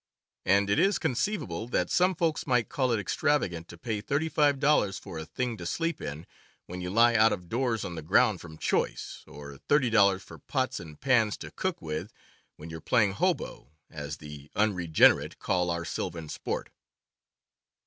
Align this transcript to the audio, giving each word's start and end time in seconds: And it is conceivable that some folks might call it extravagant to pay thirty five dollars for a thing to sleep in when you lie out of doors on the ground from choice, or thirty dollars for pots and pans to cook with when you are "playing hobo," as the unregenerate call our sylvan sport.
And 0.45 0.67
it 0.67 0.79
is 0.79 0.97
conceivable 0.97 1.67
that 1.67 1.91
some 1.91 2.15
folks 2.15 2.47
might 2.47 2.69
call 2.69 2.91
it 2.91 2.99
extravagant 2.99 3.67
to 3.67 3.77
pay 3.77 4.01
thirty 4.01 4.29
five 4.29 4.59
dollars 4.59 4.97
for 4.97 5.19
a 5.19 5.27
thing 5.27 5.57
to 5.57 5.65
sleep 5.67 6.01
in 6.01 6.25
when 6.65 6.81
you 6.81 6.89
lie 6.89 7.13
out 7.13 7.31
of 7.31 7.49
doors 7.49 7.85
on 7.85 7.93
the 7.93 8.01
ground 8.01 8.41
from 8.41 8.57
choice, 8.57 9.23
or 9.27 9.59
thirty 9.69 9.91
dollars 9.91 10.23
for 10.23 10.39
pots 10.39 10.79
and 10.79 10.99
pans 10.99 11.37
to 11.37 11.51
cook 11.51 11.83
with 11.83 12.11
when 12.55 12.71
you 12.71 12.77
are 12.77 12.81
"playing 12.81 13.11
hobo," 13.11 13.67
as 13.91 14.17
the 14.17 14.49
unregenerate 14.55 15.37
call 15.37 15.69
our 15.69 15.85
sylvan 15.85 16.29
sport. 16.29 16.69